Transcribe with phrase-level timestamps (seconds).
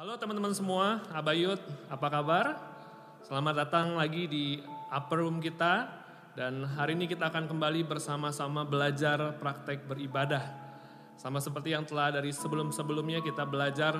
[0.00, 1.60] Halo teman-teman semua, Abayut,
[1.92, 2.56] apa kabar?
[3.20, 4.56] Selamat datang lagi di
[4.88, 5.92] upper room kita
[6.32, 10.40] dan hari ini kita akan kembali bersama-sama belajar praktek beribadah.
[11.20, 13.92] Sama seperti yang telah dari sebelum-sebelumnya kita belajar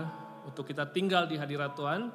[0.49, 2.09] untuk kita tinggal di hadirat Tuhan.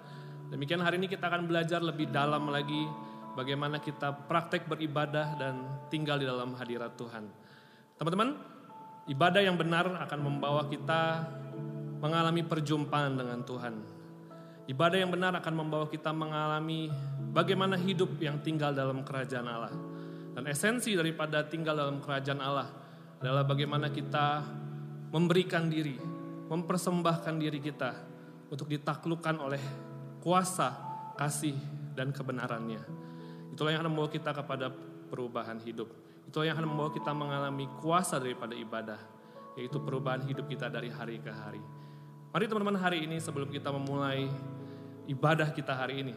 [0.49, 2.89] Demikian hari ini kita akan belajar lebih dalam lagi
[3.37, 5.61] bagaimana kita praktek beribadah dan
[5.93, 7.29] tinggal di dalam hadirat Tuhan.
[8.01, 8.33] Teman-teman,
[9.13, 11.29] ibadah yang benar akan membawa kita
[11.99, 13.75] mengalami perjumpaan dengan Tuhan.
[14.65, 16.89] Ibadah yang benar akan membawa kita mengalami
[17.29, 19.75] bagaimana hidup yang tinggal dalam kerajaan Allah.
[20.35, 22.67] Dan esensi daripada tinggal dalam kerajaan Allah
[23.21, 24.43] adalah bagaimana kita
[25.13, 25.95] memberikan diri,
[26.49, 27.91] mempersembahkan diri kita
[28.51, 29.61] untuk ditaklukkan oleh
[30.19, 30.73] kuasa,
[31.15, 31.55] kasih,
[31.95, 32.83] dan kebenarannya.
[33.55, 34.67] Itulah yang akan membawa kita kepada
[35.07, 35.87] perubahan hidup.
[36.27, 38.99] Itulah yang akan membawa kita mengalami kuasa daripada ibadah,
[39.55, 41.63] yaitu perubahan hidup kita dari hari ke hari.
[42.35, 44.27] Mari teman-teman hari ini sebelum kita memulai
[45.07, 46.11] ibadah kita hari ini,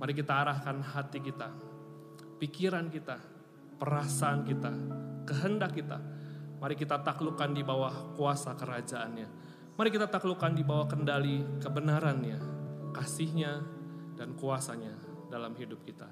[0.00, 1.52] mari kita arahkan hati kita,
[2.40, 3.20] pikiran kita,
[3.76, 4.72] perasaan kita,
[5.28, 6.00] kehendak kita.
[6.56, 9.28] Mari kita taklukkan di bawah kuasa kerajaannya.
[9.76, 12.40] Mari kita taklukkan di bawah kendali kebenarannya,
[12.96, 13.60] kasihnya,
[14.16, 14.96] dan kuasanya
[15.28, 16.08] dalam hidup kita.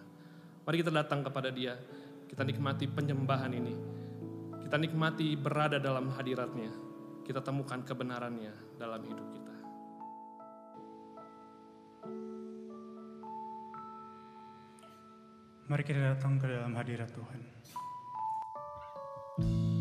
[0.69, 1.81] Mari kita datang kepada dia,
[2.29, 3.73] kita nikmati penyembahan ini.
[4.69, 6.69] Kita nikmati berada dalam hadiratnya,
[7.25, 9.57] kita temukan kebenarannya dalam hidup kita.
[15.65, 17.41] Mari kita datang ke dalam hadirat Tuhan.
[19.35, 19.74] Who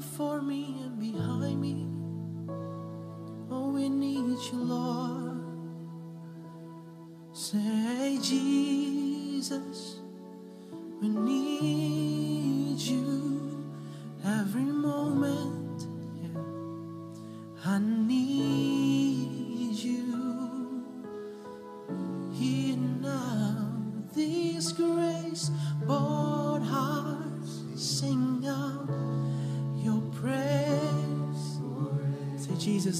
[0.00, 1.86] before me and behind me.
[3.50, 5.44] Oh, we need you, Lord.
[7.34, 10.00] Say, Jesus,
[11.02, 11.29] we need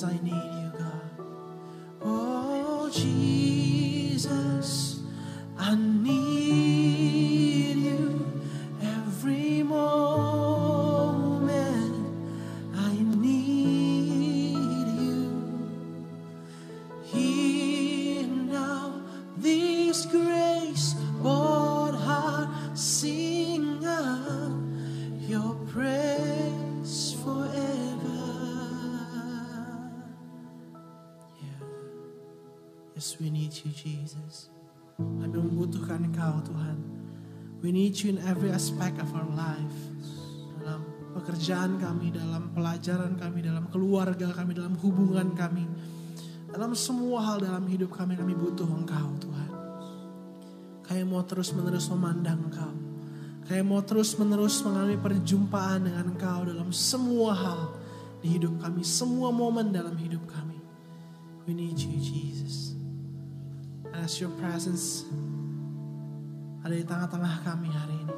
[0.03, 0.60] I need you,
[38.01, 39.77] You in every aspect of our life.
[40.57, 40.81] Dalam
[41.13, 45.69] pekerjaan kami, dalam pelajaran kami, dalam keluarga kami, dalam hubungan kami.
[46.49, 49.51] Dalam semua hal dalam hidup kami, kami butuh Engkau, Tuhan.
[50.89, 52.73] Kami mau terus-menerus memandang Engkau.
[53.45, 57.61] Kami mau terus-menerus mengalami perjumpaan dengan Engkau dalam semua hal
[58.25, 60.57] di hidup kami, semua momen dalam hidup kami.
[61.45, 62.73] We need you, Jesus.
[63.93, 65.05] And as your presence
[66.61, 68.15] ada di tengah-tengah kami hari ini.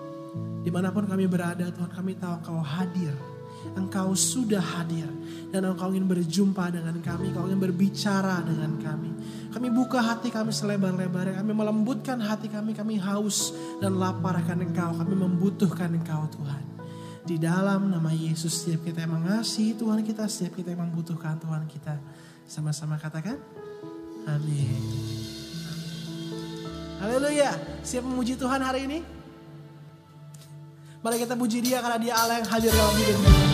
[0.63, 3.15] Di mana pun kami berada, Tuhan kami tahu Engkau hadir.
[3.79, 5.07] Engkau sudah hadir.
[5.55, 7.31] Dan Engkau ingin berjumpa dengan kami.
[7.31, 9.11] Engkau ingin berbicara dengan kami.
[9.55, 11.39] Kami buka hati kami selebar-lebarnya.
[11.39, 12.75] Kami melembutkan hati kami.
[12.75, 14.91] Kami haus dan lapar akan Engkau.
[14.99, 16.63] Kami membutuhkan Engkau Tuhan.
[17.23, 20.27] Di dalam nama Yesus setiap kita yang mengasihi Tuhan kita.
[20.27, 21.95] Setiap kita yang membutuhkan Tuhan kita.
[22.51, 23.39] Sama-sama katakan.
[24.27, 25.32] Amin.
[27.03, 27.51] Haleluya.
[27.83, 29.03] Siap memuji Tuhan hari ini?
[31.03, 33.51] Mari kita puji dia karena dia Allah yang hadir dalam hidup kita.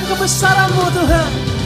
[0.00, 1.59] Kebesaranmu Tuhan.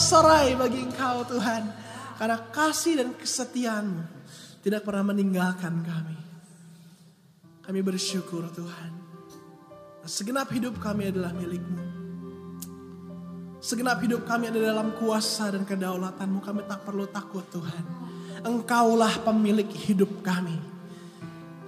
[0.00, 1.62] Bersorak-sorai bagi engkau Tuhan
[2.16, 4.02] Karena kasih dan kesetiaanmu
[4.64, 6.16] Tidak pernah meninggalkan kami
[7.60, 8.96] Kami bersyukur Tuhan
[10.08, 11.84] Segenap hidup kami adalah milikmu
[13.60, 16.40] Segenap hidup kami ada dalam kuasa dan kedaulatanmu.
[16.40, 17.84] Kami tak perlu takut Tuhan.
[18.40, 20.56] Engkaulah pemilik hidup kami.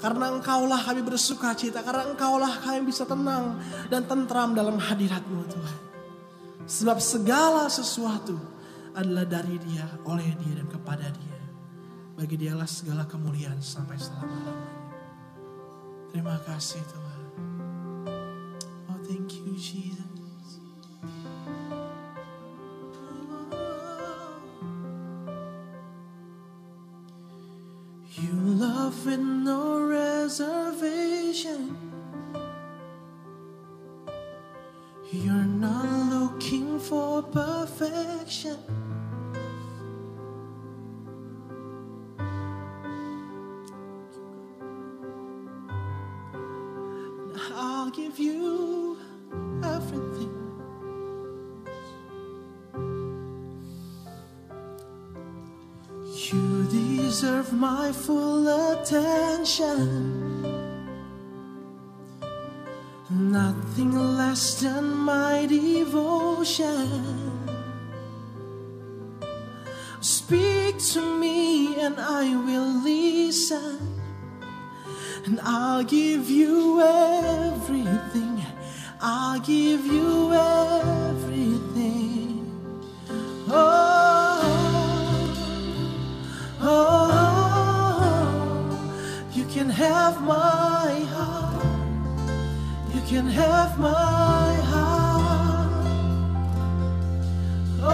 [0.00, 1.84] Karena engkaulah kami bersuka cita.
[1.84, 3.60] Karena engkaulah kami bisa tenang
[3.92, 5.91] dan tentram dalam hadiratmu Tuhan.
[6.72, 8.40] Sebab segala sesuatu
[8.96, 11.40] adalah dari dia, oleh dia dan kepada dia.
[12.16, 14.80] Bagi dialah segala kemuliaan sampai selama-lamanya.
[16.08, 17.22] Terima kasih Tuhan.
[18.88, 20.00] Oh thank you Jesus.
[29.02, 31.74] With no reservation.
[35.10, 38.58] You're not looking for perfection.
[47.54, 48.98] I'll give you
[49.62, 50.30] everything.
[56.32, 60.31] You deserve my full attention.
[63.12, 66.88] Nothing less than my devotion.
[70.00, 74.00] Speak to me and I will listen.
[75.26, 78.42] And I'll give you everything.
[78.98, 81.70] I'll give you everything.
[83.48, 84.40] Oh,
[86.62, 87.10] oh, oh,
[88.00, 89.30] oh.
[89.34, 91.21] you can have my heart.
[93.12, 95.84] You can have my heart.
[97.82, 97.92] Oh,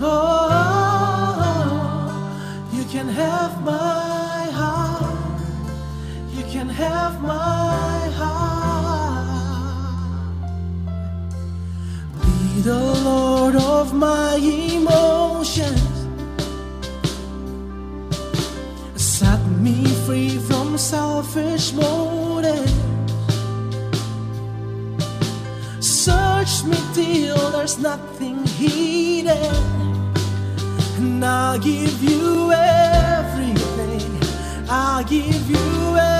[0.00, 0.06] oh,
[1.54, 5.40] oh, you can have my heart.
[6.36, 9.24] You can have my heart.
[12.20, 15.80] Be the Lord of my emotions.
[18.96, 20.36] Set me free
[20.80, 22.72] selfish motives.
[25.78, 29.54] Search me till there's nothing hidden.
[30.96, 34.20] And I'll give you everything.
[34.70, 35.58] I'll give you
[35.96, 36.19] everything.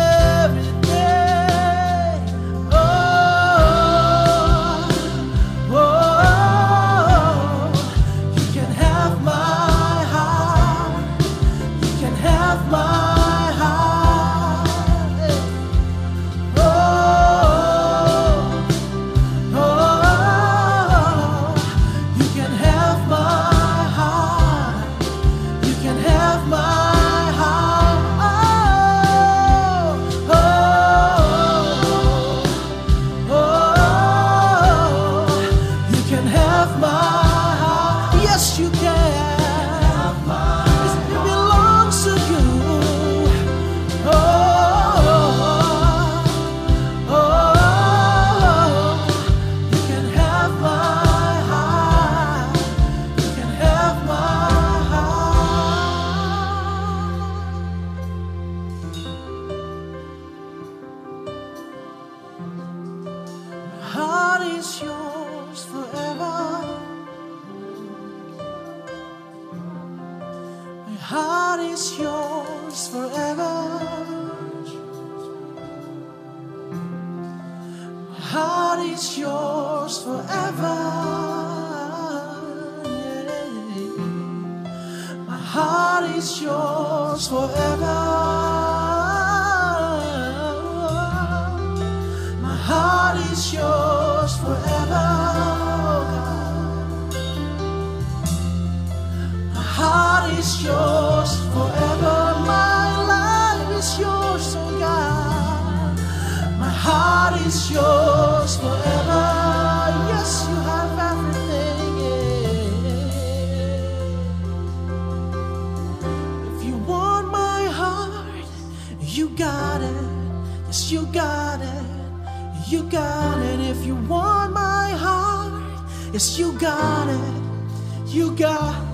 [127.00, 128.12] Got it.
[128.12, 128.90] You got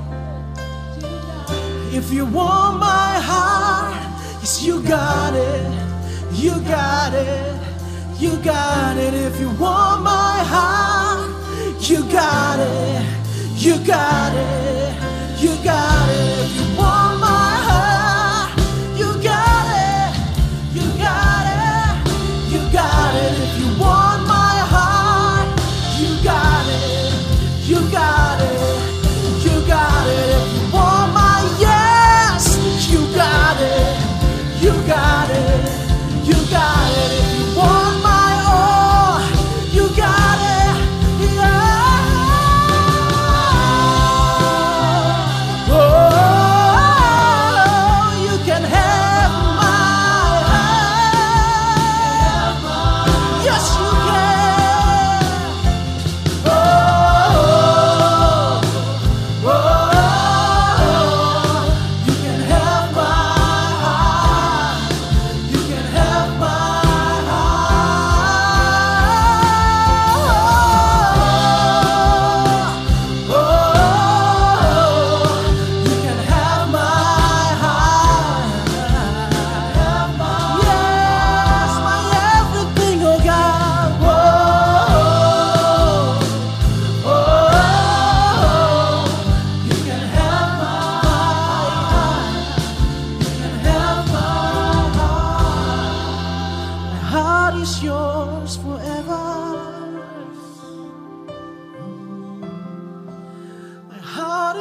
[1.92, 3.94] if you want my heart,
[4.40, 5.64] yes, you got it.
[6.32, 7.54] You got it.
[8.18, 9.14] You got it.
[9.14, 11.30] If you want my heart,
[11.88, 13.06] you got it.
[13.56, 15.42] You got it.
[15.42, 16.25] You got it.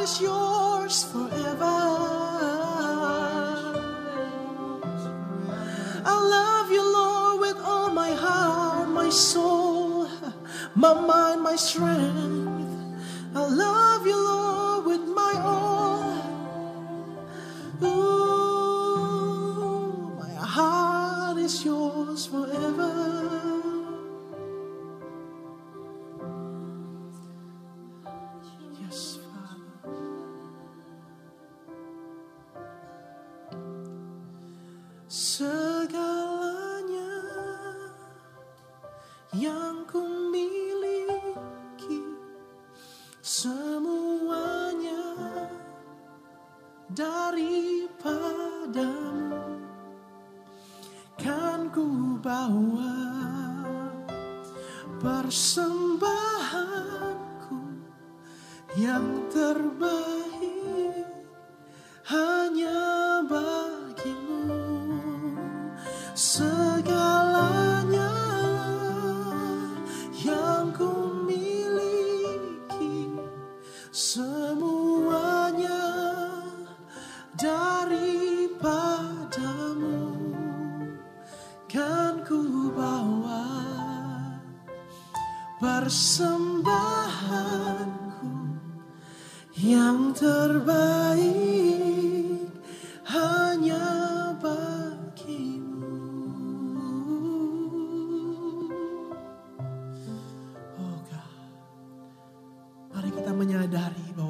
[0.06, 1.76] Is yours forever.
[6.12, 10.06] I love you, Lord, with all my heart, my soul,
[10.76, 12.45] my mind, my strength.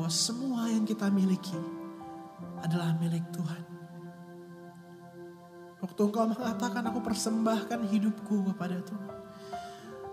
[0.06, 1.58] Bahwa semua yang kita miliki
[2.62, 3.62] adalah milik Tuhan.
[5.82, 9.10] Waktu engkau mengatakan aku persembahkan hidupku kepada Tuhan.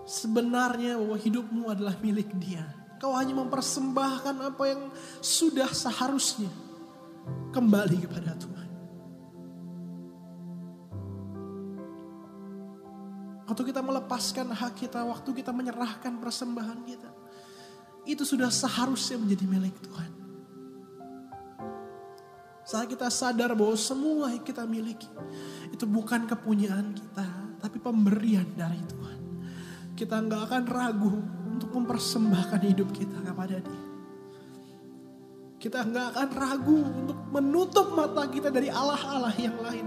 [0.02, 2.66] Sebenarnya bahwa hidupmu adalah milik dia.
[2.98, 4.90] Kau hanya mempersembahkan apa yang
[5.22, 6.50] sudah seharusnya
[7.54, 8.68] kembali kepada Tuhan.
[13.46, 17.23] Waktu kita melepaskan hak kita, waktu kita menyerahkan persembahan kita.
[18.04, 20.10] Itu sudah seharusnya menjadi milik Tuhan.
[22.64, 25.08] Saat kita sadar bahwa semua yang kita miliki
[25.68, 27.26] itu bukan kepunyaan kita,
[27.60, 29.20] tapi pemberian dari Tuhan.
[29.92, 31.12] Kita nggak akan ragu
[31.54, 33.82] untuk mempersembahkan hidup kita kepada Dia.
[35.60, 39.86] Kita nggak akan ragu untuk menutup mata kita dari Allah-Allah yang lain.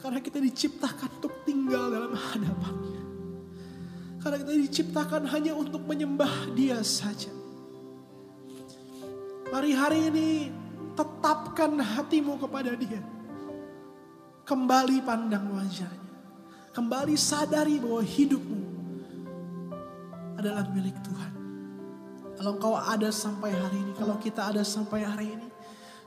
[0.00, 2.91] Karena kita diciptakan untuk tinggal dalam hadapannya.
[4.22, 7.30] Karena kita diciptakan hanya untuk menyembah dia saja.
[9.50, 10.28] Mari hari ini
[10.94, 13.02] tetapkan hatimu kepada dia.
[14.46, 16.14] Kembali pandang wajahnya.
[16.72, 18.62] Kembali sadari bahwa hidupmu
[20.40, 21.32] adalah milik Tuhan.
[22.38, 25.48] Kalau engkau ada sampai hari ini, kalau kita ada sampai hari ini,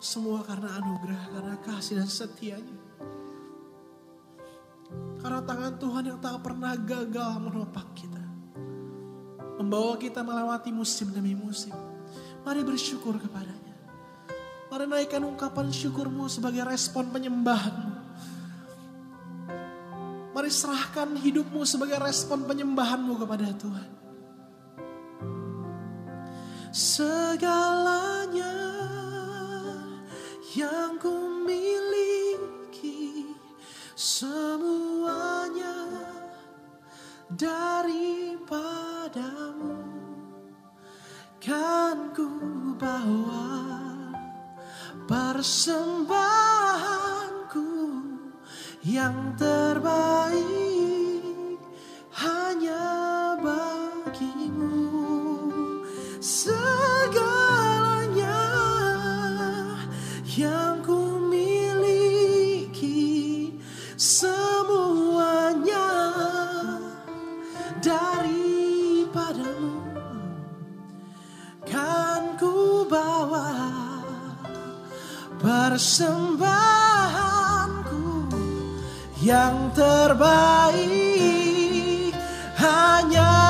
[0.02, 2.76] semua karena anugerah, karena kasih dan setianya.
[5.20, 8.22] Karena tangan Tuhan yang tak pernah gagal menopang kita.
[9.58, 11.74] Membawa kita melewati musim demi musim.
[12.46, 13.74] Mari bersyukur kepadanya.
[14.70, 17.92] Mari naikkan ungkapan syukurmu sebagai respon penyembahanmu.
[20.36, 23.90] Mari serahkan hidupmu sebagai respon penyembahanmu kepada Tuhan.
[26.76, 28.52] Segalanya
[30.60, 31.25] yang ku
[34.26, 35.78] semuanya
[37.38, 38.66] daripadamu.
[41.38, 42.26] Kan ku
[42.74, 43.54] bawa
[45.06, 47.70] persembahanku
[48.82, 50.65] yang terbaik
[75.66, 78.30] persembahanku
[79.26, 80.94] yang terbaik
[82.54, 83.45] hanya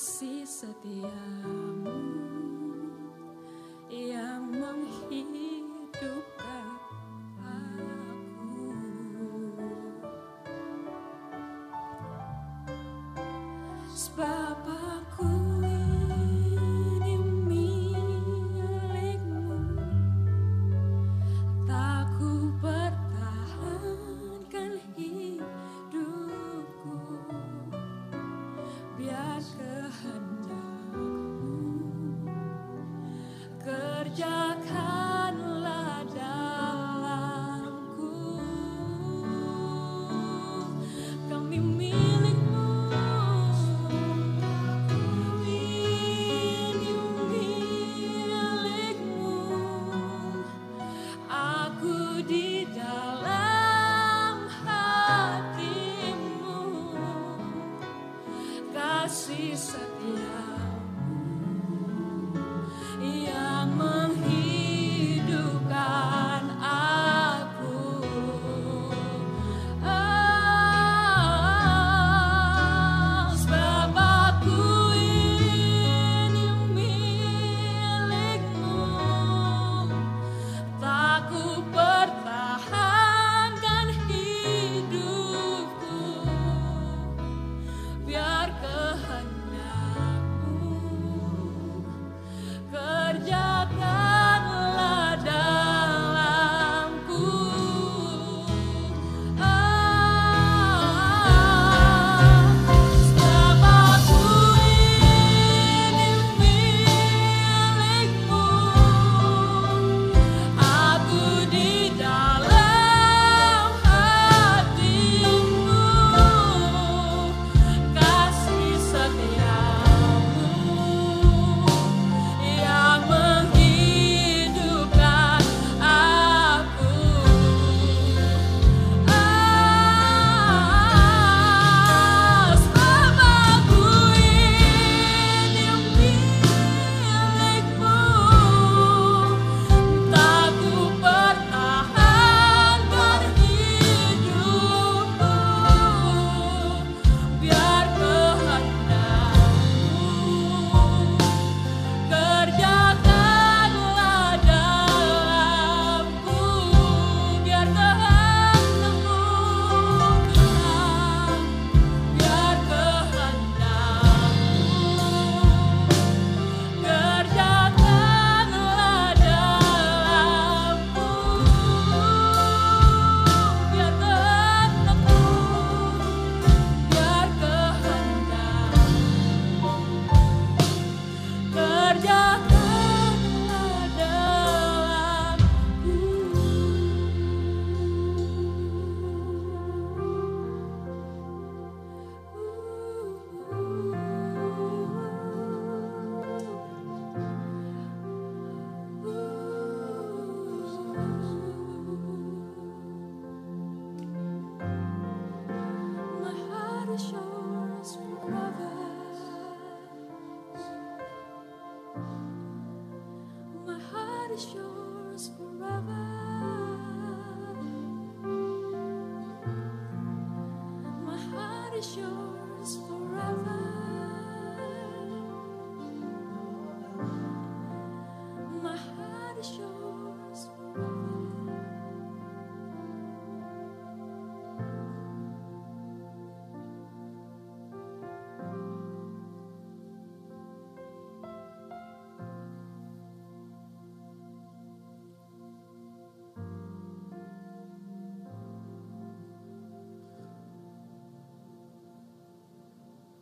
[0.00, 0.29] Kasih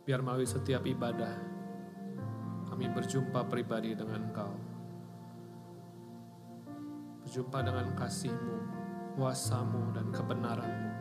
[0.09, 1.37] Biar melalui setiap ibadah,
[2.65, 4.49] kami berjumpa pribadi dengan Engkau.
[7.21, 8.57] Berjumpa dengan kasih-Mu,
[9.13, 10.91] kuasa-Mu, dan kebenaran-Mu.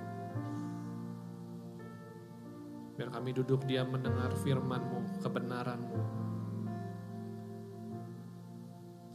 [3.00, 6.00] Biar kami duduk diam mendengar firman-Mu, kebenaran-Mu.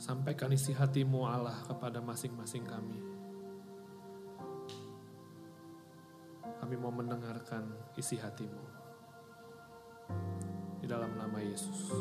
[0.02, 2.98] Sampaikan isi hatimu Allah kepada masing-masing kami.
[6.58, 8.82] Kami mau mendengarkan isi hatimu.
[11.54, 11.94] Yesus.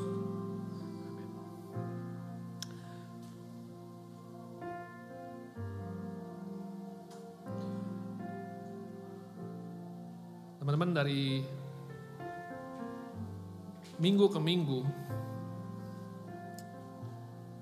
[10.57, 11.45] Teman-teman dari
[14.01, 14.81] minggu ke minggu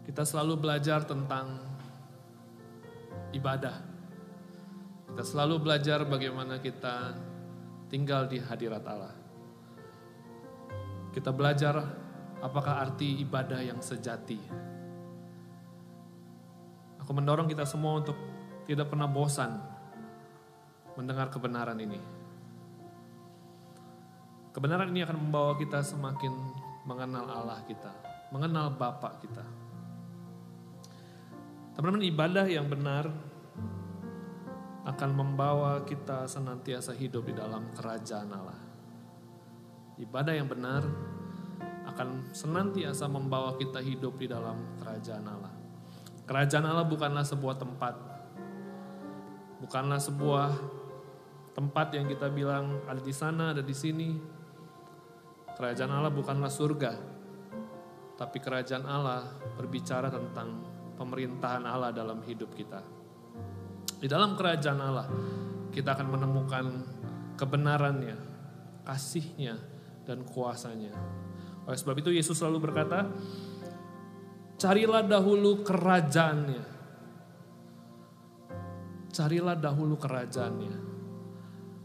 [0.06, 1.58] kita selalu belajar tentang
[3.34, 3.82] ibadah.
[5.10, 7.18] Kita selalu belajar bagaimana kita
[7.90, 9.29] tinggal di hadirat Allah.
[11.10, 11.82] Kita belajar
[12.38, 14.38] apakah arti ibadah yang sejati.
[17.02, 18.14] Aku mendorong kita semua untuk
[18.70, 19.58] tidak pernah bosan
[20.94, 21.98] mendengar kebenaran ini.
[24.54, 26.30] Kebenaran ini akan membawa kita semakin
[26.86, 27.90] mengenal Allah kita,
[28.34, 29.42] mengenal Bapa kita.
[31.74, 33.10] Teman-teman, ibadah yang benar
[34.86, 38.69] akan membawa kita senantiasa hidup di dalam kerajaan Allah.
[40.00, 40.80] Ibadah yang benar
[41.84, 45.52] akan senantiasa membawa kita hidup di dalam kerajaan Allah.
[46.24, 47.94] Kerajaan Allah bukanlah sebuah tempat,
[49.60, 50.48] bukanlah sebuah
[51.52, 54.16] tempat yang kita bilang ada di sana, ada di sini.
[55.52, 56.96] Kerajaan Allah bukanlah surga,
[58.16, 59.28] tapi kerajaan Allah
[59.60, 60.64] berbicara tentang
[60.96, 62.80] pemerintahan Allah dalam hidup kita.
[64.00, 65.08] Di dalam kerajaan Allah,
[65.68, 66.64] kita akan menemukan
[67.36, 68.16] kebenarannya,
[68.88, 69.69] kasihnya,
[70.10, 70.90] dan kuasanya.
[71.70, 73.06] Oleh sebab itu Yesus selalu berkata,
[74.58, 76.64] carilah dahulu kerajaannya.
[79.14, 80.74] Carilah dahulu kerajaannya.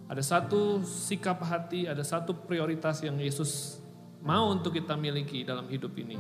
[0.10, 3.78] Ada satu sikap hati, ada satu prioritas yang Yesus
[4.26, 6.18] mau untuk kita miliki dalam hidup ini.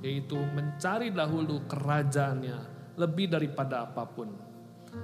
[0.00, 2.58] Yaitu mencari dahulu kerajaannya
[2.96, 4.32] lebih daripada apa pun.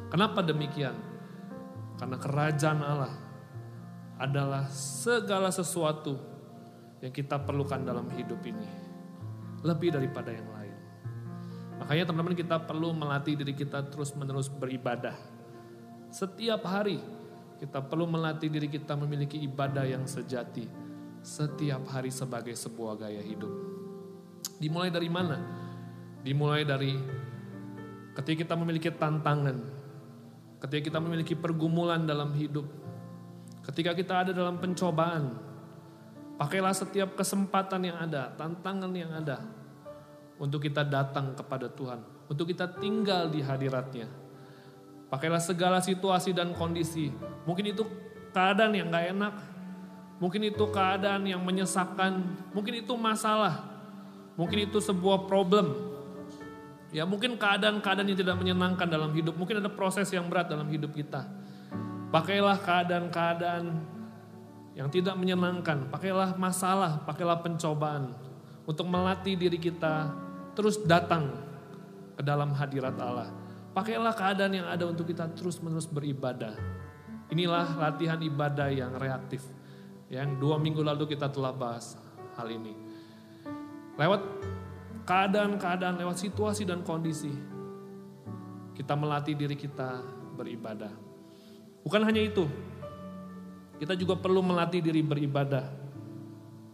[0.08, 0.96] Kenapa demikian?
[1.96, 3.14] Karena kerajaan Allah
[4.18, 6.37] adalah segala sesuatu
[6.98, 8.68] yang kita perlukan dalam hidup ini.
[9.62, 10.76] Lebih daripada yang lain.
[11.78, 15.14] Makanya teman-teman kita perlu melatih diri kita terus menerus beribadah.
[16.10, 16.98] Setiap hari
[17.58, 20.66] kita perlu melatih diri kita memiliki ibadah yang sejati.
[21.22, 23.50] Setiap hari sebagai sebuah gaya hidup.
[24.58, 25.38] Dimulai dari mana?
[26.22, 26.94] Dimulai dari
[28.14, 29.58] ketika kita memiliki tantangan.
[30.58, 32.66] Ketika kita memiliki pergumulan dalam hidup.
[33.62, 35.47] Ketika kita ada dalam pencobaan.
[36.38, 39.42] Pakailah setiap kesempatan yang ada, tantangan yang ada.
[40.38, 41.98] Untuk kita datang kepada Tuhan.
[42.30, 44.06] Untuk kita tinggal di hadiratnya
[45.08, 47.08] Pakailah segala situasi dan kondisi.
[47.48, 47.82] Mungkin itu
[48.36, 49.34] keadaan yang gak enak.
[50.20, 52.20] Mungkin itu keadaan yang menyesakkan.
[52.52, 53.64] Mungkin itu masalah.
[54.36, 55.72] Mungkin itu sebuah problem.
[56.92, 59.32] Ya mungkin keadaan-keadaan yang tidak menyenangkan dalam hidup.
[59.32, 61.24] Mungkin ada proses yang berat dalam hidup kita.
[62.12, 63.64] Pakailah keadaan-keadaan
[64.78, 65.90] yang tidak menyenangkan.
[65.90, 68.14] Pakailah masalah, pakailah pencobaan.
[68.62, 70.14] Untuk melatih diri kita
[70.54, 71.34] terus datang
[72.14, 73.32] ke dalam hadirat Allah
[73.78, 76.50] Pakailah keadaan yang ada untuk kita terus-menerus beribadah.
[77.30, 79.38] Inilah latihan ibadah yang reaktif.
[80.10, 81.94] Yang dua minggu lalu kita telah bahas
[82.34, 82.74] hal ini.
[83.94, 84.18] Lewat
[85.06, 87.30] keadaan-keadaan, lewat situasi dan kondisi.
[88.74, 90.02] Kita melatih diri kita
[90.34, 90.90] beribadah.
[91.86, 92.50] Bukan hanya itu.
[93.78, 95.70] Kita juga perlu melatih diri beribadah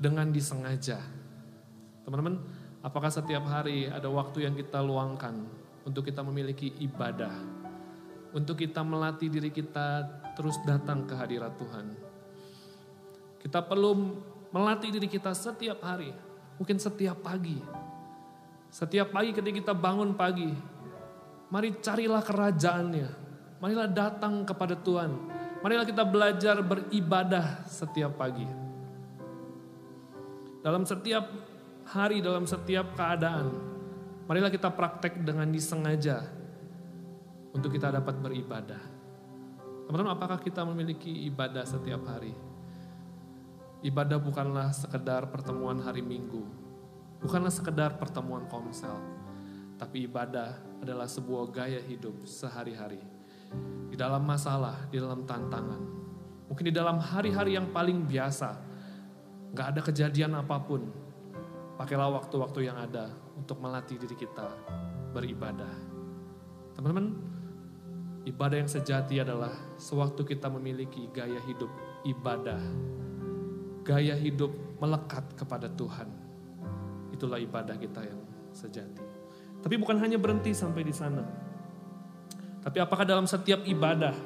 [0.01, 1.01] dengan disengaja.
[2.05, 2.41] Teman-teman,
[2.81, 5.45] apakah setiap hari ada waktu yang kita luangkan
[5.85, 7.33] untuk kita memiliki ibadah,
[8.33, 11.87] untuk kita melatih diri kita terus datang ke hadirat Tuhan.
[13.45, 14.17] Kita perlu
[14.49, 16.09] melatih diri kita setiap hari,
[16.57, 17.61] mungkin setiap pagi.
[18.73, 20.51] Setiap pagi ketika kita bangun pagi,
[21.53, 23.09] mari carilah kerajaannya.
[23.63, 25.44] Marilah datang kepada Tuhan.
[25.65, 28.45] Marilah kita belajar beribadah setiap pagi.
[30.61, 31.25] Dalam setiap
[31.89, 33.75] hari, dalam setiap keadaan,
[34.25, 36.25] Marilah kita praktek dengan disengaja
[37.53, 38.81] untuk kita dapat beribadah.
[39.85, 42.33] Teman-teman, apakah kita memiliki ibadah setiap hari?
[43.85, 46.41] Ibadah bukanlah sekedar pertemuan hari Minggu,
[47.21, 48.97] bukanlah sekedar pertemuan komsel,
[49.77, 53.14] tapi ibadah adalah sebuah gaya hidup sehari-hari.
[53.91, 55.83] Di dalam masalah, di dalam tantangan,
[56.51, 58.59] mungkin di dalam hari-hari yang paling biasa,
[59.55, 60.83] gak ada kejadian apa pun,
[61.79, 64.51] pakailah waktu-waktu yang ada untuk melatih diri kita
[65.15, 65.71] beribadah.
[66.75, 67.15] Teman-teman,
[68.27, 71.71] ibadah yang sejati adalah sewaktu kita memiliki gaya hidup
[72.03, 72.59] ibadah.
[73.85, 76.09] Gaya hidup melekat kepada Tuhan.
[77.15, 78.21] Itulah ibadah kita yang
[78.51, 79.05] sejati.
[79.61, 81.23] Tapi bukan hanya berhenti sampai di sana.
[82.65, 84.17] Tapi apakah dalam setiap ibadah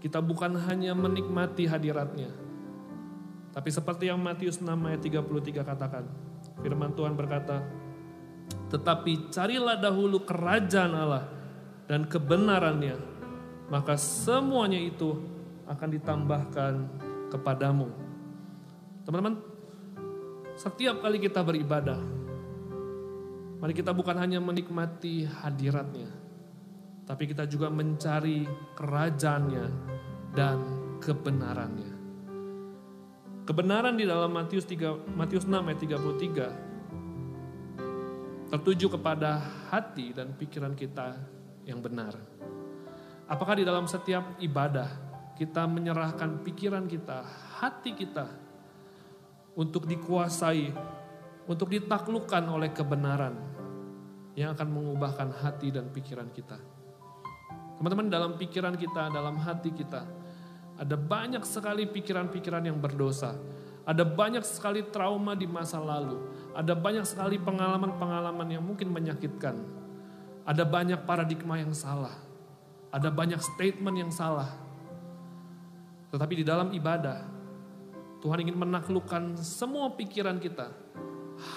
[0.00, 2.32] kita bukan hanya menikmati hadiratnya,
[3.50, 6.06] tapi seperti yang Matius 6 ayat 33 katakan,
[6.62, 7.66] Firman Tuhan berkata,
[8.70, 11.26] tetapi carilah dahulu kerajaan Allah
[11.90, 12.94] dan kebenarannya,
[13.68, 15.18] maka semuanya itu
[15.66, 16.72] akan ditambahkan
[17.34, 17.90] kepadamu.
[19.02, 19.42] Teman-teman,
[20.54, 21.98] setiap kali kita beribadah,
[23.60, 26.08] mari kita bukan hanya menikmati hadiratnya,
[27.04, 29.66] tapi kita juga mencari kerajaannya
[30.32, 30.58] dan
[30.98, 31.92] kebenarannya.
[33.44, 36.70] Kebenaran di dalam Matius 3 Matius 6 ayat 33
[38.50, 39.38] tertuju kepada
[39.70, 41.14] hati dan pikiran kita
[41.66, 42.14] yang benar.
[43.30, 44.88] Apakah di dalam setiap ibadah
[45.38, 47.22] kita menyerahkan pikiran kita,
[47.62, 48.26] hati kita
[49.54, 50.74] untuk dikuasai,
[51.46, 53.49] untuk ditaklukkan oleh kebenaran
[54.40, 56.56] yang akan mengubahkan hati dan pikiran kita.
[57.76, 60.08] Teman-teman dalam pikiran kita, dalam hati kita,
[60.80, 63.36] ada banyak sekali pikiran-pikiran yang berdosa.
[63.84, 66.20] Ada banyak sekali trauma di masa lalu.
[66.56, 69.60] Ada banyak sekali pengalaman-pengalaman yang mungkin menyakitkan.
[70.48, 72.16] Ada banyak paradigma yang salah.
[72.88, 74.48] Ada banyak statement yang salah.
[76.12, 77.28] Tetapi di dalam ibadah,
[78.20, 80.68] Tuhan ingin menaklukkan semua pikiran kita,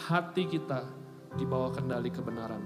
[0.07, 1.02] hati kita
[1.33, 2.63] di bawah kendali kebenaran.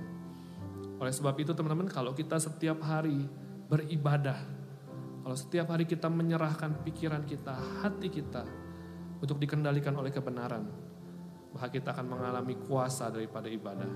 [0.97, 3.25] Oleh sebab itu teman-teman kalau kita setiap hari
[3.69, 4.39] beribadah,
[5.21, 7.53] kalau setiap hari kita menyerahkan pikiran kita,
[7.83, 8.43] hati kita
[9.19, 10.65] untuk dikendalikan oleh kebenaran,
[11.53, 13.89] maka kita akan mengalami kuasa daripada ibadah,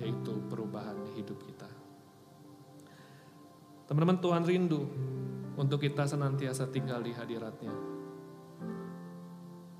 [0.00, 1.68] yaitu perubahan hidup kita.
[3.86, 4.82] Teman-teman Tuhan rindu
[5.56, 7.74] untuk kita senantiasa tinggal di hadiratnya.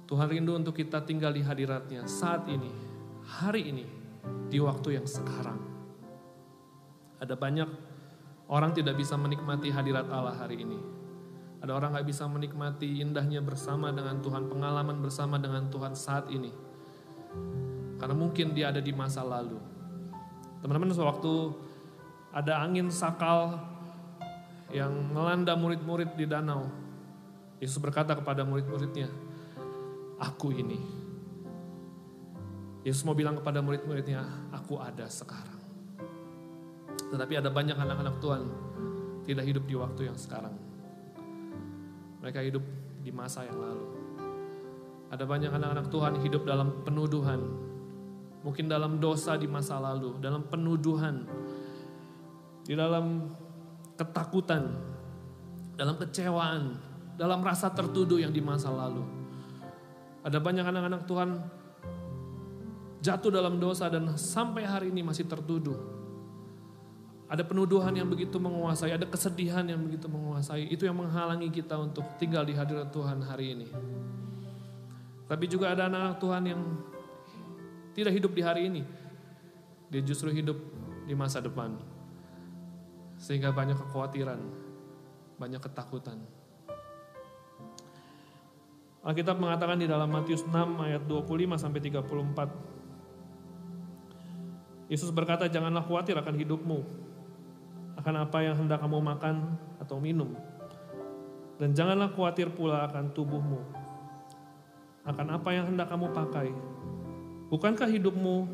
[0.06, 2.70] Tuhan rindu untuk kita tinggal di hadiratnya saat ini,
[3.26, 3.95] hari ini,
[4.46, 5.58] di waktu yang sekarang.
[7.18, 7.68] Ada banyak
[8.46, 10.78] orang tidak bisa menikmati hadirat Allah hari ini.
[11.64, 16.52] Ada orang gak bisa menikmati indahnya bersama dengan Tuhan, pengalaman bersama dengan Tuhan saat ini.
[17.96, 19.56] Karena mungkin dia ada di masa lalu.
[20.60, 21.56] Teman-teman sewaktu
[22.30, 23.56] ada angin sakal
[24.68, 26.68] yang melanda murid-murid di danau.
[27.56, 29.08] Yesus berkata kepada murid-muridnya,
[30.20, 31.05] aku ini.
[32.86, 34.22] Yesus mau bilang kepada murid-muridnya,
[34.54, 35.58] aku ada sekarang.
[37.10, 38.42] Tetapi ada banyak anak-anak Tuhan
[39.26, 40.54] tidak hidup di waktu yang sekarang.
[42.22, 42.62] Mereka hidup
[43.02, 43.90] di masa yang lalu.
[45.10, 47.42] Ada banyak anak-anak Tuhan hidup dalam penuduhan.
[48.46, 51.26] Mungkin dalam dosa di masa lalu, dalam penuduhan.
[52.62, 53.34] Di dalam
[53.98, 54.62] ketakutan,
[55.74, 56.78] dalam kecewaan,
[57.18, 59.02] dalam rasa tertuduh yang di masa lalu.
[60.22, 61.30] Ada banyak anak-anak Tuhan
[63.06, 65.78] jatuh dalam dosa dan sampai hari ini masih tertuduh.
[67.30, 70.66] Ada penuduhan yang begitu menguasai, ada kesedihan yang begitu menguasai.
[70.70, 73.66] Itu yang menghalangi kita untuk tinggal di hadirat Tuhan hari ini.
[75.26, 76.62] Tapi juga ada anak-anak Tuhan yang
[77.98, 78.82] tidak hidup di hari ini.
[79.90, 80.58] Dia justru hidup
[81.06, 81.74] di masa depan.
[83.18, 84.38] Sehingga banyak kekhawatiran,
[85.38, 86.22] banyak ketakutan.
[89.02, 92.75] Alkitab mengatakan di dalam Matius 6 ayat 25 sampai 34.
[94.86, 96.78] Yesus berkata, "Janganlah khawatir akan hidupmu,
[97.96, 100.30] akan apa yang hendak kamu makan atau minum.
[101.56, 103.60] Dan janganlah khawatir pula akan tubuhmu,
[105.08, 106.52] akan apa yang hendak kamu pakai.
[107.48, 108.46] Bukankah hidupmu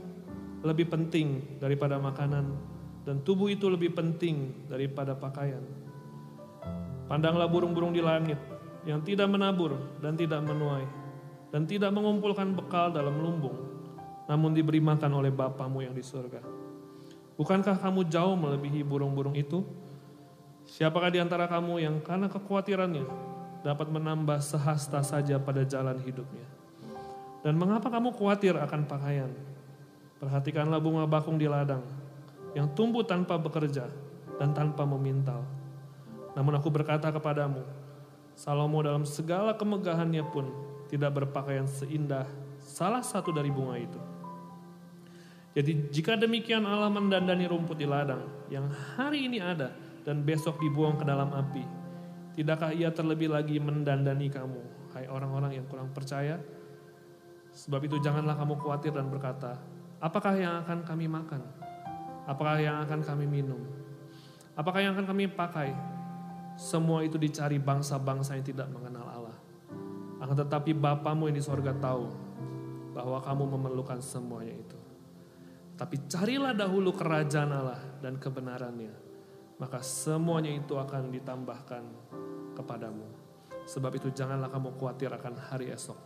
[0.62, 2.54] lebih penting daripada makanan
[3.02, 5.60] dan tubuh itu lebih penting daripada pakaian?
[7.10, 8.38] Pandanglah burung-burung di langit
[8.86, 10.86] yang tidak menabur dan tidak menuai
[11.50, 13.71] dan tidak mengumpulkan bekal dalam lumbung,
[14.30, 16.42] namun diberi makan oleh Bapamu yang di surga.
[17.34, 19.64] Bukankah kamu jauh melebihi burung-burung itu?
[20.68, 23.04] Siapakah di antara kamu yang karena kekhawatirannya
[23.66, 26.46] dapat menambah sehasta saja pada jalan hidupnya?
[27.42, 29.30] Dan mengapa kamu khawatir akan pakaian?
[30.22, 31.82] Perhatikanlah bunga bakung di ladang
[32.54, 33.90] yang tumbuh tanpa bekerja
[34.38, 35.42] dan tanpa memintal.
[36.38, 37.66] Namun aku berkata kepadamu,
[38.38, 40.46] Salomo dalam segala kemegahannya pun
[40.88, 42.24] tidak berpakaian seindah
[42.62, 44.11] salah satu dari bunga itu.
[45.52, 49.68] Jadi jika demikian Allah mendandani rumput di ladang yang hari ini ada
[50.00, 51.60] dan besok dibuang ke dalam api,
[52.32, 54.60] tidakkah ia terlebih lagi mendandani kamu,
[54.96, 56.40] hai orang-orang yang kurang percaya?
[57.52, 59.60] Sebab itu janganlah kamu khawatir dan berkata,
[60.00, 61.44] apakah yang akan kami makan?
[62.24, 63.60] Apakah yang akan kami minum?
[64.56, 65.76] Apakah yang akan kami pakai?
[66.56, 69.36] Semua itu dicari bangsa-bangsa yang tidak mengenal Allah.
[70.16, 72.08] Akan tetapi Bapamu yang di sorga tahu
[72.96, 74.81] bahwa kamu memerlukan semuanya itu.
[75.76, 78.94] Tapi carilah dahulu kerajaan Allah dan kebenarannya.
[79.58, 81.84] Maka semuanya itu akan ditambahkan
[82.58, 83.06] kepadamu.
[83.66, 85.96] Sebab itu janganlah kamu khawatir akan hari esok.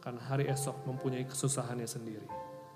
[0.00, 2.28] Karena hari esok mempunyai kesusahannya sendiri.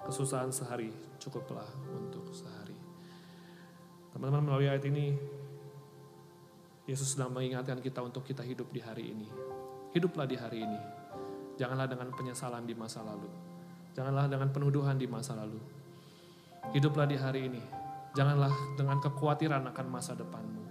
[0.05, 2.77] Kesusahan sehari cukuplah untuk sehari.
[4.13, 5.17] Teman-teman melalui ayat ini
[6.85, 9.29] Yesus sedang mengingatkan kita untuk kita hidup di hari ini.
[9.97, 10.81] Hiduplah di hari ini.
[11.57, 13.31] Janganlah dengan penyesalan di masa lalu.
[13.97, 15.57] Janganlah dengan penuduhan di masa lalu.
[16.73, 17.63] Hiduplah di hari ini.
[18.15, 20.63] Janganlah dengan kekhawatiran akan masa depanmu.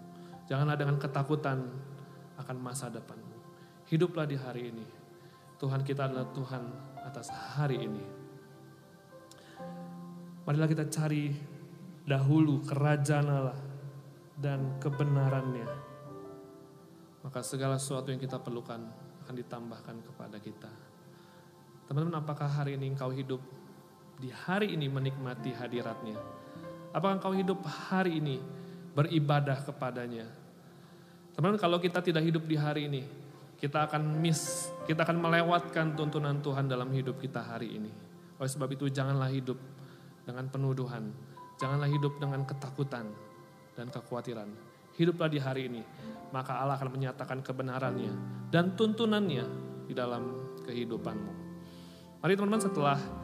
[0.48, 1.60] Janganlah dengan ketakutan
[2.40, 3.36] akan masa depanmu.
[3.92, 4.88] Hiduplah di hari ini.
[5.60, 6.64] Tuhan kita adalah Tuhan
[7.04, 8.04] atas hari ini.
[10.44, 11.32] Marilah kita cari
[12.04, 13.60] dahulu kerajaan Allah
[14.36, 15.70] dan kebenarannya.
[17.24, 18.84] Maka segala sesuatu yang kita perlukan
[19.24, 20.72] akan ditambahkan kepada kita.
[21.88, 23.40] Teman-teman, apakah hari ini engkau hidup
[24.24, 26.16] di hari ini menikmati hadiratnya?
[26.96, 28.40] Apakah engkau hidup hari ini
[28.96, 30.24] beribadah kepadanya?
[31.36, 33.04] Teman-teman, kalau kita tidak hidup di hari ini,
[33.60, 37.92] kita akan miss, kita akan melewatkan tuntunan Tuhan dalam hidup kita hari ini.
[38.40, 39.60] Oleh sebab itu janganlah hidup
[40.24, 41.12] dengan penuduhan,
[41.60, 43.12] janganlah hidup dengan ketakutan
[43.76, 44.48] dan kekhawatiran.
[44.96, 45.84] Hiduplah di hari ini,
[46.32, 48.14] maka Allah akan menyatakan kebenarannya
[48.54, 49.46] dan tuntunannya
[49.90, 51.34] di dalam kehidupanmu.
[52.24, 53.23] Mari teman-teman setelah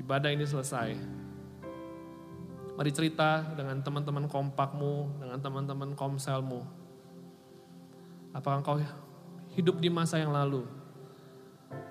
[0.00, 0.96] ibadah ini selesai,
[2.76, 6.64] mari cerita dengan teman-teman kompakmu, dengan teman-teman komselmu.
[8.32, 8.76] Apakah engkau
[9.52, 10.64] hidup di masa yang lalu?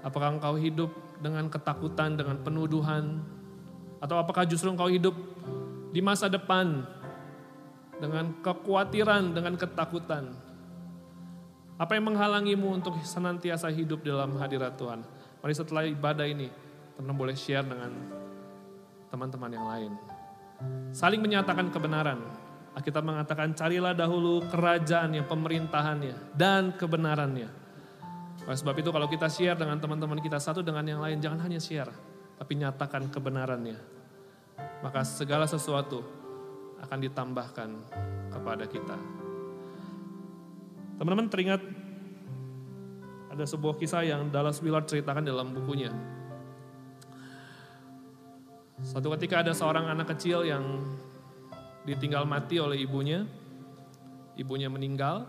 [0.01, 0.89] Apakah engkau hidup
[1.21, 3.21] dengan ketakutan, dengan penuduhan?
[4.01, 5.13] Atau apakah justru engkau hidup
[5.93, 6.81] di masa depan
[8.01, 10.33] dengan kekhawatiran, dengan ketakutan?
[11.77, 15.01] Apa yang menghalangimu untuk senantiasa hidup dalam hadirat Tuhan?
[15.41, 16.49] Mari setelah ibadah ini,
[16.95, 17.91] teman-teman boleh share dengan
[19.11, 19.91] teman-teman yang lain.
[20.93, 22.19] Saling menyatakan kebenaran.
[22.71, 27.51] Kita mengatakan carilah dahulu kerajaan yang pemerintahannya dan kebenarannya.
[28.47, 31.59] Oleh sebab itu kalau kita share dengan teman-teman kita satu dengan yang lain, jangan hanya
[31.59, 31.91] share,
[32.39, 33.75] tapi nyatakan kebenarannya.
[34.81, 36.01] Maka segala sesuatu
[36.79, 37.69] akan ditambahkan
[38.31, 38.97] kepada kita.
[40.97, 41.61] Teman-teman teringat
[43.29, 45.91] ada sebuah kisah yang Dallas Willard ceritakan dalam bukunya.
[48.81, 50.61] Suatu ketika ada seorang anak kecil yang
[51.85, 53.25] ditinggal mati oleh ibunya.
[54.37, 55.27] Ibunya meninggal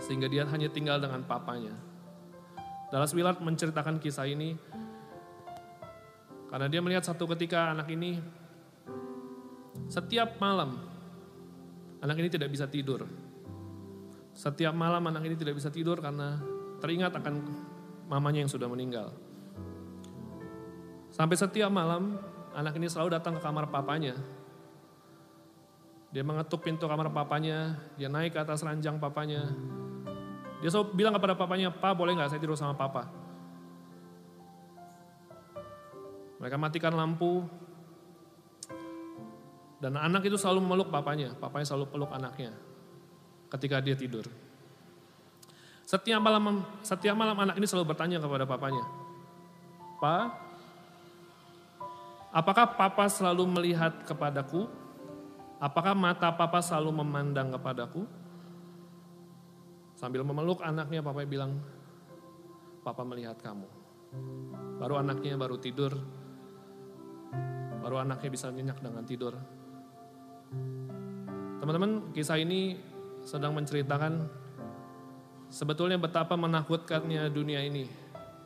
[0.00, 1.74] sehingga dia hanya tinggal dengan papanya.
[2.92, 4.54] Dallas Willard menceritakan kisah ini
[6.50, 8.18] karena dia melihat satu ketika anak ini
[9.86, 10.76] setiap malam
[12.02, 13.06] anak ini tidak bisa tidur
[14.34, 16.38] setiap malam anak ini tidak bisa tidur karena
[16.80, 17.34] teringat akan
[18.08, 19.12] mamanya yang sudah meninggal.
[21.10, 22.18] Sampai setiap malam
[22.54, 24.14] anak ini selalu datang ke kamar papanya.
[26.10, 29.46] Dia mengetuk pintu kamar papanya, dia naik ke atas ranjang papanya.
[30.58, 33.06] Dia selalu bilang kepada papanya, Pak boleh nggak saya tidur sama papa?
[36.42, 37.46] Mereka matikan lampu,
[39.80, 42.52] dan anak itu selalu memeluk papanya, papanya selalu peluk anaknya
[43.48, 44.28] ketika dia tidur.
[45.88, 48.84] Setiap malam setiap malam anak ini selalu bertanya kepada papanya,
[49.98, 50.49] "Pak,
[52.30, 54.66] apakah papa selalu melihat kepadaku?
[55.60, 58.06] Apakah mata papa selalu memandang kepadaku?"
[59.98, 61.60] Sambil memeluk anaknya, papa bilang,
[62.80, 63.68] "Papa melihat kamu."
[64.80, 65.92] Baru anaknya baru tidur.
[67.80, 69.34] Baru anaknya bisa nyenyak dengan tidur.
[71.60, 72.80] Teman-teman, kisah ini
[73.20, 74.24] sedang menceritakan
[75.52, 77.84] sebetulnya betapa menakutkannya dunia ini,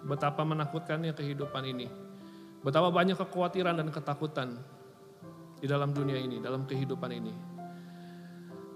[0.02, 1.86] betapa menakutkannya kehidupan ini,
[2.64, 4.56] betapa banyak kekhawatiran dan ketakutan
[5.60, 7.34] di dalam dunia ini, dalam kehidupan ini.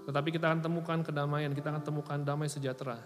[0.05, 3.01] Tetapi kita akan temukan kedamaian, kita akan temukan damai sejahtera.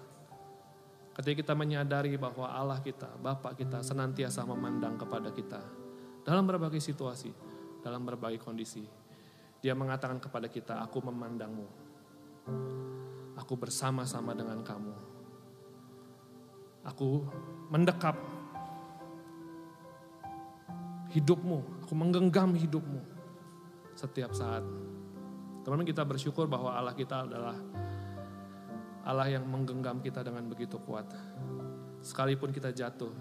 [1.14, 5.62] Ketika kita menyadari bahwa Allah kita, Bapak kita senantiasa memandang kepada kita
[6.24, 7.32] dalam berbagai situasi,
[7.84, 8.88] dalam berbagai kondisi.
[9.60, 11.68] Dia mengatakan kepada kita, aku memandangmu.
[13.40, 14.96] Aku bersama-sama dengan kamu.
[16.84, 17.24] Aku
[17.72, 18.16] mendekap
[21.14, 23.02] hidupmu, aku menggenggam hidupmu
[23.94, 24.66] setiap saat.
[25.64, 27.56] Teman-teman kita bersyukur bahwa Allah kita adalah
[29.08, 31.08] Allah yang menggenggam kita dengan begitu kuat.
[32.04, 33.14] Sekalipun kita jatuh,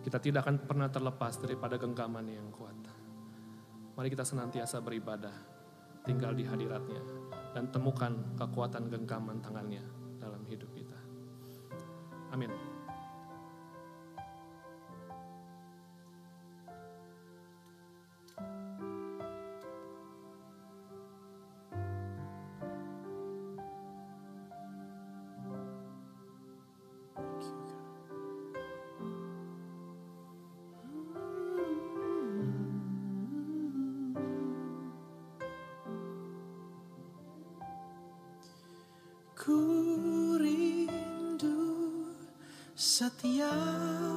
[0.00, 2.76] kita tidak akan pernah terlepas daripada genggaman yang kuat.
[3.94, 5.34] Mari kita senantiasa beribadah,
[6.02, 6.98] tinggal di hadiratnya,
[7.54, 9.86] dan temukan kekuatan genggaman tangannya
[10.18, 10.98] dalam hidup kita.
[12.34, 12.73] Amin.
[42.94, 44.13] Setiap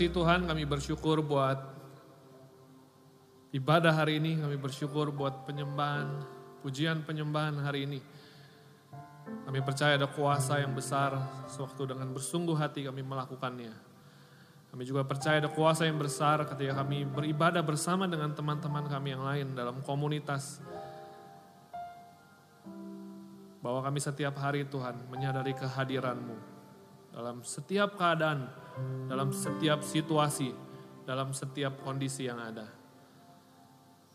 [0.00, 1.60] kasih Tuhan, kami bersyukur buat
[3.52, 6.24] ibadah hari ini, kami bersyukur buat penyembahan,
[6.64, 8.00] pujian penyembahan hari ini.
[9.44, 11.20] Kami percaya ada kuasa yang besar
[11.52, 13.76] sewaktu dengan bersungguh hati kami melakukannya.
[14.72, 19.20] Kami juga percaya ada kuasa yang besar ketika kami beribadah bersama dengan teman-teman kami yang
[19.20, 20.64] lain dalam komunitas.
[23.60, 26.59] Bahwa kami setiap hari Tuhan menyadari kehadiran-Mu
[27.10, 28.46] dalam setiap keadaan,
[29.10, 30.54] dalam setiap situasi,
[31.02, 32.70] dalam setiap kondisi yang ada.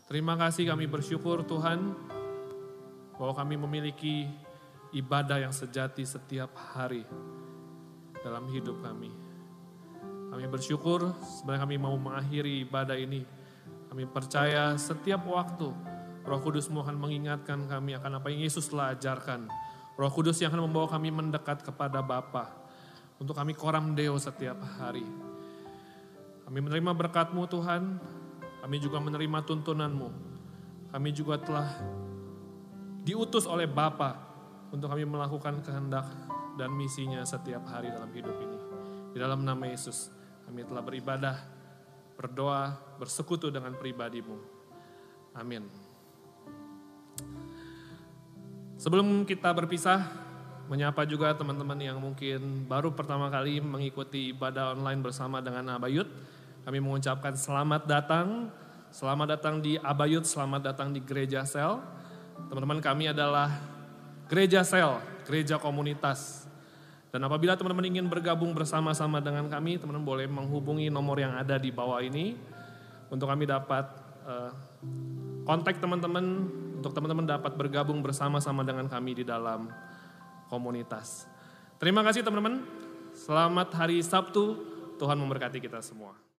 [0.06, 1.92] Terima kasih kami bersyukur Tuhan
[3.18, 4.30] bahwa kami memiliki
[4.94, 7.04] ibadah yang sejati setiap hari
[8.22, 9.12] dalam hidup kami.
[10.30, 13.24] Kami bersyukur sebenarnya kami mau mengakhiri ibadah ini.
[13.86, 15.72] Kami percaya setiap waktu
[16.26, 19.46] Roh Kudus akan mengingatkan kami akan apa yang Yesus telah ajarkan.
[19.96, 22.65] Roh Kudus yang akan membawa kami mendekat kepada Bapa
[23.16, 25.04] untuk kami koram deo setiap hari.
[26.46, 27.82] Kami menerima berkat-Mu Tuhan,
[28.62, 30.10] kami juga menerima tuntunan-Mu.
[30.94, 31.70] Kami juga telah
[33.02, 34.14] diutus oleh Bapa
[34.70, 36.06] untuk kami melakukan kehendak
[36.56, 38.58] dan misinya setiap hari dalam hidup ini.
[39.12, 40.12] Di dalam nama Yesus,
[40.46, 41.36] kami telah beribadah,
[42.14, 44.36] berdoa, bersekutu dengan pribadimu.
[45.36, 45.68] Amin.
[48.76, 50.04] Sebelum kita berpisah,
[50.66, 56.10] menyapa juga teman-teman yang mungkin baru pertama kali mengikuti ibadah online bersama dengan Abayut.
[56.66, 58.50] Kami mengucapkan selamat datang,
[58.90, 61.78] selamat datang di Abayut, selamat datang di Gereja Sel.
[62.50, 63.54] Teman-teman kami adalah
[64.26, 66.50] Gereja Sel, gereja komunitas.
[67.14, 71.70] Dan apabila teman-teman ingin bergabung bersama-sama dengan kami, teman-teman boleh menghubungi nomor yang ada di
[71.70, 72.34] bawah ini
[73.06, 73.86] untuk kami dapat
[74.26, 74.50] uh,
[75.46, 76.50] kontak teman-teman
[76.82, 79.70] untuk teman-teman dapat bergabung bersama-sama dengan kami di dalam
[80.50, 81.28] komunitas.
[81.78, 82.64] Terima kasih teman-teman.
[83.12, 84.56] Selamat hari Sabtu.
[84.96, 86.25] Tuhan memberkati kita semua.